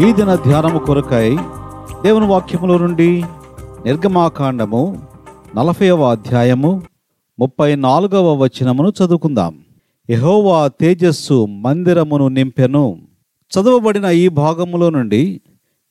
[0.00, 1.38] ఈ దిన ధ్యానము కొరకై
[2.02, 3.24] దేవుని వాక్యములో నుండి
[3.86, 5.02] నిర్గమాకాండము
[5.56, 6.82] నలభైవ అధ్యాయము
[7.38, 9.58] ముప్పై నాలుగవ వచనమును చదువుకుందాం.
[10.10, 12.98] యహోవా తేజస్సు మందిరమును నింపెను.
[13.52, 15.40] చదవబడిన ఈ భాగములో నుండి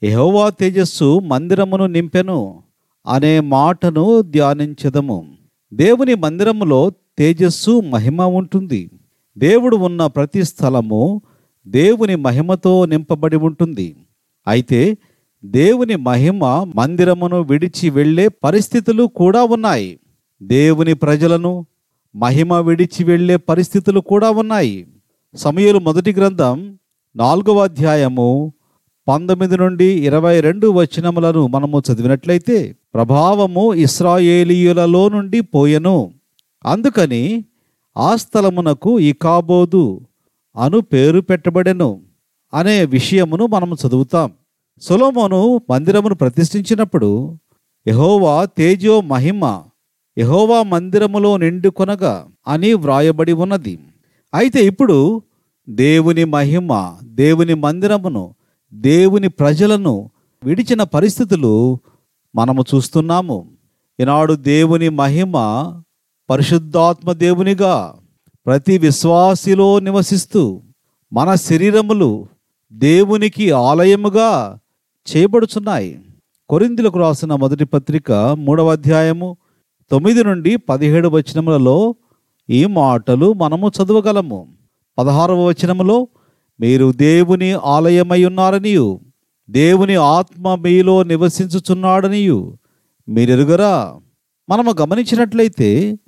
[0.03, 2.63] యహోవా తేజస్సు మందిరమును నింపెను
[3.07, 5.25] అనే మాటను ధ్యానించదము.
[5.73, 8.91] దేవుని మందిరములో తేజస్సు మహిమ ఉంటుంది.
[9.37, 11.21] దేవుడు ఉన్న ప్రతి స్థలము
[11.67, 13.95] దేవుని మహిమతో నింపబడి ఉంటుంది.
[14.47, 14.97] అయితే
[15.45, 19.99] దేవుని మహిమ మందిరమును విడిచి వెళ్ళే పరిస్థితులు కూడా ఉన్నాయి.
[20.43, 21.65] దేవుని ప్రజలను
[22.15, 24.87] మహిమ విడిచి వెళ్ళే పరిస్థితులు కూడా ఉన్నాయి.
[25.35, 26.77] సమయలు మొదటి గ్రంథం
[27.15, 28.53] నాలుగవ అధ్యాయము
[29.07, 36.11] పంతొమ్మిది నుండి ఇరవై రెండు వచనములను మనము చదివినట్లయితే ప్రభావము ఇస్రాయేలీయులలో నుండి పోయెను.
[36.65, 37.45] అందుకని
[37.97, 40.01] ఆ స్థలమునకు ఇకాబోదు
[40.57, 42.01] అను పేరు పెట్టబడెను
[42.53, 44.31] అనే విషయమును మనం చదువుతాం.
[44.81, 47.37] సొలోమోను మందిరమును ప్రతిష్ఠించినప్పుడు
[47.87, 49.63] యహోవా తేజో మహిమ
[50.17, 53.79] యహోవా మందిరములో నిండుకొనగా అని వ్రాయబడి ఉన్నది.
[54.33, 55.21] అయితే ఇప్పుడు
[55.69, 58.35] దేవుని మహిమ దేవుని మందిరమును
[58.73, 60.11] దేవుని ప్రజలను
[60.43, 61.79] విడిచిన పరిస్థితులు
[62.35, 63.51] మనము చూస్తున్నాము.
[63.99, 65.33] ఈనాడు దేవుని మహిమ
[66.29, 67.93] పరిశుద్ధాత్మ దేవునిగా
[68.47, 70.61] ప్రతి విశ్వాసిలో నివసిస్తూ
[71.13, 72.27] మన శరీరములు
[72.71, 74.59] దేవునికి ఆలయముగా
[75.09, 75.99] చేయబడుచున్నాయి.
[76.49, 79.37] కొరిందులకు రాసిన మొదటి పత్రిక మూడవ అధ్యాయము
[79.91, 81.95] తొమ్మిది నుండి పదిహేడు వచనములలో
[82.49, 84.53] ఈ మాటలు మనము చదవగలము.
[84.97, 86.07] పదహారవ వచనములో
[86.59, 88.99] మీరు దేవుని ఆలయమై ఉన్నారనియు
[89.49, 92.57] దేవుని ఆత్మ మీలో నివసించుచున్నాడనియు
[93.09, 93.95] మీరెరుగరా?
[94.49, 95.99] మనము గమనించినట్లయితే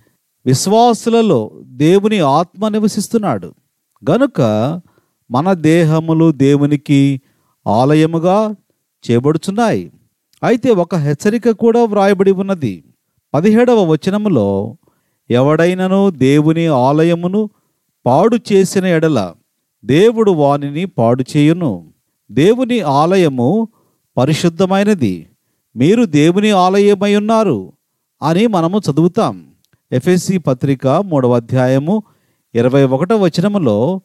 [0.49, 3.53] విశ్వాసులలో దేవుని ఆత్మ నివసిస్తున్నాడు.
[4.11, 4.41] గనుక
[5.31, 7.21] మన దేహములు దేవునికి
[7.67, 8.55] ఆలయముగా
[9.11, 9.91] చేయబడుచున్నాయి.
[10.43, 12.83] అయితే ఒక హెచ్చరిక కూడా వ్రాయబడి ఉన్నది.
[13.33, 14.77] పదిహేడవ వచనములో
[15.29, 17.49] ఎవడైనను దేవుని ఆలయమును
[18.05, 19.33] పాడు చేసిన ఎడల
[19.85, 21.93] దేవుడు వానిని పాడు చేయును.
[22.31, 23.67] దేవుని ఆలయము
[24.17, 25.27] పరిశుద్ధమైనది.
[25.75, 27.71] మీరు దేవుని ఆలయమై ఉన్నారు
[28.23, 29.48] అని మనము చదువుతాం.
[29.91, 32.03] ఎఫ్ఎస్సి పత్రిక మూడవ అధ్యాయము
[32.55, 34.01] ఇరవై ఒకటవ వచనములో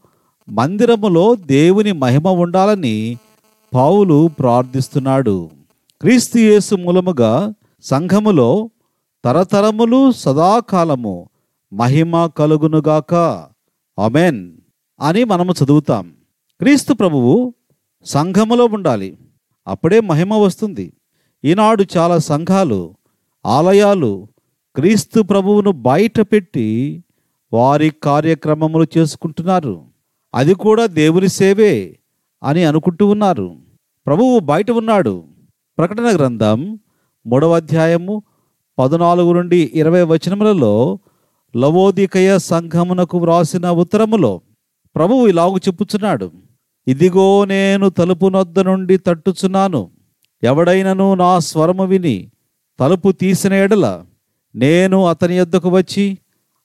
[0.49, 3.19] మందిరములో దేవుని మహిమ ఉండాలని
[3.75, 5.51] పావులు ప్రార్థిస్తున్నాడు.
[6.01, 8.71] క్రీస్తు యేసు మూలముగా సంఘములో
[9.25, 11.29] తరతరములు సదాకాలము
[11.73, 13.15] మహిమ కలుగునుగాక
[14.05, 14.53] అమెన్
[15.01, 16.13] అని మనము చదువుతాం.
[16.61, 17.55] క్రీస్తు ప్రభువు
[18.05, 19.19] సంఘములో ఉండాలి.
[19.69, 20.93] అప్పుడే మహిమ వస్తుంది.
[21.45, 22.95] ఈనాడు చాలా సంఘాలు
[23.47, 24.27] ఆలయాలు
[24.77, 27.05] క్రీస్తు ప్రభువును బయట పెట్టి
[27.53, 29.85] వారి కార్యక్రమములు చేసుకుంటున్నారు.
[30.35, 31.99] అది కూడా దేవుని సేవే
[32.43, 33.57] అని అనుకుంటూ ఉన్నారు.
[34.07, 35.25] ప్రభువు బయట ఉన్నాడు.
[35.79, 36.79] ప్రకటన గ్రంథం
[37.27, 38.23] మూడవ అధ్యాయము
[38.79, 40.99] పద్నాలుగు నుండి ఇరవై వచనములలో
[41.57, 44.41] లవోదికయ సంఘమునకు వ్రాసిన ఉత్తరములో
[44.97, 46.33] ప్రభువు ఇలాగు చెప్పుచున్నాడు.
[46.89, 49.91] ఇదిగో నేను తలుపు నొద్ద నుండి తట్టుచున్నాను.
[50.43, 52.31] ఎవడైనను నా స్వరము విని
[52.81, 54.05] తలుపు తీసిన ఎడల
[54.55, 56.19] నేను అతని యొద్దకు వచ్చి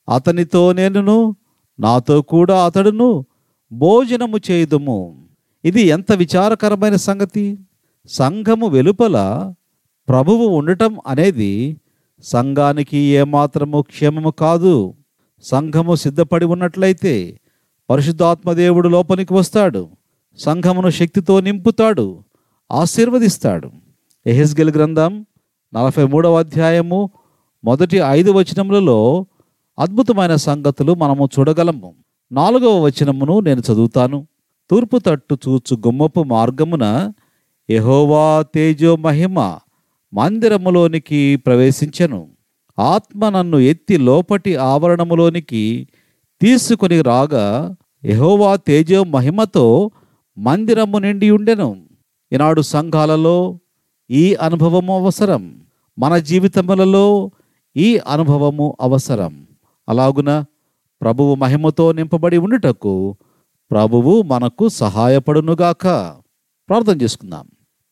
[0.10, 1.36] అతనితో నేనును
[1.80, 3.26] నాతో కూడా అతడును
[3.72, 5.26] భోజనము చేయుదుము
[5.66, 7.58] ఇది ఎంత విచారకరమైన సంగతి?
[8.10, 9.18] సంఘము వెలుపల
[10.10, 11.78] ప్రభువు ఉండటం అనేది
[12.24, 14.94] సంఘానికి ఏమాత్రము క్షేమము కాదు.
[15.44, 17.40] సంఘము సిద్ధపడి ఉన్నట్లయితే
[17.90, 19.90] పరిశుద్ధాత్మదేవుడు లోపలికి వస్తాడు.
[20.38, 22.24] సంఘమును శక్తితో నింపుతాడు.
[22.72, 23.72] ఆశీర్వదిస్తాడు.
[24.28, 25.26] ఎహెస్గెల్ గ్రంథం
[25.74, 27.10] నలభై మూడవ అధ్యాయము
[27.64, 29.26] మొదటి ఐదు వచనములలో
[29.80, 31.96] అద్భుతమైన సంగతులు మనము చూడగలము.
[32.32, 34.28] నాలుగవ వచనమును నేను చదువుతాను.
[34.70, 37.12] తూర్పు తట్టు చూచు గుమ్మపు మార్గమున
[37.70, 39.58] యహోవా తేజో మహిమ
[40.14, 42.28] మందిరములోనికి ప్రవేశించెను.
[42.80, 45.88] ఆత్మ నన్ను ఎత్తి లోపటి ఆవరణములోనికి
[46.42, 47.76] తీసుకొని రాగా
[48.06, 49.92] యహోవా తేజో మహిమతో
[50.38, 51.86] మందిరము నిండి ఉండెను.
[52.34, 53.60] ఈనాడు సంఘాలలో
[54.12, 55.62] ఈ అనుభవము అవసరం.
[56.00, 57.32] మన జీవితములలో
[57.80, 59.48] ఈ అనుభవము అవసరం.
[59.90, 60.46] అలాగున
[61.02, 63.16] ప్రభువు మహిమతో నింపబడి ఉండుటకు
[63.72, 65.84] ప్రభువు మనకు సహాయపడునుగాక.
[66.70, 67.48] ప్రార్థన చేసుకుందాం.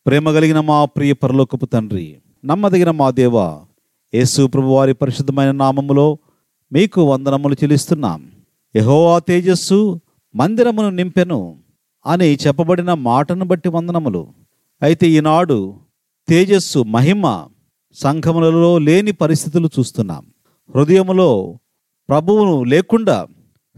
[0.06, 3.38] ప్రేమ కలిగిన మా ప్రియ పరలోకపు తండ్రి నమ్మదగిన మా దేవ
[4.14, 6.18] యేసు ప్రభు వారి పరిశుద్ధమైన నామములో
[6.72, 8.30] మీకు వందనములు చెల్లిస్తున్నాం.
[8.76, 10.00] యహోవా తేజస్సు
[10.34, 11.56] మందిరమును నింపెను
[12.06, 14.28] అని చెప్పబడిన మాటను బట్టి వందనములు.
[14.82, 15.74] అయితే ఈనాడు
[16.28, 17.46] తేజస్సు మహిమ
[17.94, 20.26] సంఘములలో లేని పరిస్థితులు చూస్తున్నాం.
[20.74, 21.58] హృదయములో
[22.08, 23.26] ప్రభువును లేకుండా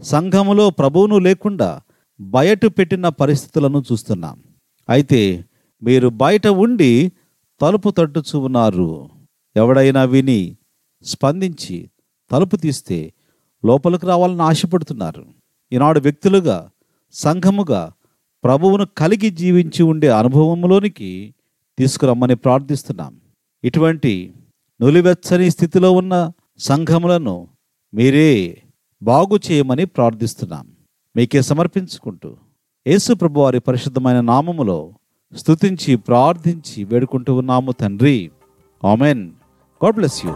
[0.01, 1.81] సంఘములో ప్రభువును లేకుండా
[2.21, 4.43] బయట పెట్టిన పరిస్థితులను చూస్తున్నాం.
[4.89, 5.45] అయితే
[5.83, 7.11] మీరు బయట ఉండి
[7.61, 9.09] తలుపు తట్టుచు ఉన్నారు.
[9.55, 10.57] ఎవడైనా విని
[11.03, 11.89] స్పందించి
[12.31, 13.13] తలుపు తీస్తే
[13.65, 15.25] లోపలికి రావాలని ఆశపడుతున్నారు.
[15.73, 16.69] ఈనాడు వ్యక్తులుగా
[17.11, 17.93] సంఘముగా
[18.43, 21.35] ప్రభువును కలిగి జీవించి ఉండే అనుభవంలోనికి
[21.77, 23.20] తీసుకురమ్మని ప్రార్థిస్తున్నాం.
[23.63, 24.33] ఇటువంటి
[24.81, 27.47] నులివెచ్చని స్థితిలో ఉన్న సంఘములను
[27.93, 28.57] మీరే
[29.03, 30.67] బాగు చేయమని ప్రార్థిస్తున్నాం.
[31.15, 32.37] మీకే సమర్పించుకుంటూ
[32.87, 34.93] యేసు ప్రభువారి పరిశుద్ధమైన నామములో
[35.37, 38.31] స్తుతించి ప్రార్థించి వేడుకుంటూ ఉన్నాము తండ్రి.
[38.85, 39.31] ఆమెన్.
[39.83, 40.33] God bless you.